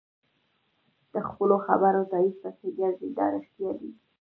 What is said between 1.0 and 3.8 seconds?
د خپلو خبرو تایید پسې ګرځي دا رښتیا